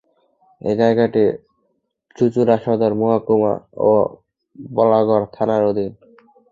[0.61, 1.23] এই জায়গাটি
[2.15, 3.53] চুঁচুড়া সদর মহকুমা
[3.83, 3.91] ও
[4.69, 5.91] বলাগড় থানার অধীন।